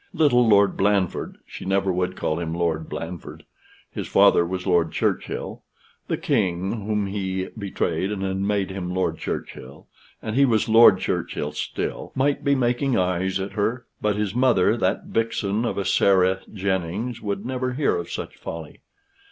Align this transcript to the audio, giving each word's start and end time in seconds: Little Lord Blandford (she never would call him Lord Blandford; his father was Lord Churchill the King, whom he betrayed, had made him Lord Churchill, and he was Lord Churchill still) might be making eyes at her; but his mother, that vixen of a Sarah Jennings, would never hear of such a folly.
Little 0.15 0.47
Lord 0.47 0.77
Blandford 0.77 1.37
(she 1.45 1.63
never 1.63 1.93
would 1.93 2.15
call 2.15 2.39
him 2.39 2.55
Lord 2.55 2.89
Blandford; 2.89 3.45
his 3.91 4.07
father 4.07 4.43
was 4.47 4.65
Lord 4.65 4.91
Churchill 4.91 5.61
the 6.07 6.17
King, 6.17 6.71
whom 6.87 7.05
he 7.05 7.49
betrayed, 7.55 8.09
had 8.09 8.37
made 8.37 8.71
him 8.71 8.91
Lord 8.95 9.19
Churchill, 9.19 9.85
and 10.19 10.35
he 10.35 10.43
was 10.43 10.67
Lord 10.67 10.97
Churchill 10.97 11.51
still) 11.51 12.11
might 12.15 12.43
be 12.43 12.55
making 12.55 12.97
eyes 12.97 13.39
at 13.39 13.51
her; 13.51 13.85
but 14.01 14.15
his 14.15 14.33
mother, 14.33 14.75
that 14.75 15.03
vixen 15.03 15.65
of 15.65 15.77
a 15.77 15.85
Sarah 15.85 16.39
Jennings, 16.51 17.21
would 17.21 17.45
never 17.45 17.73
hear 17.73 17.95
of 17.95 18.09
such 18.09 18.37
a 18.37 18.39
folly. 18.39 18.79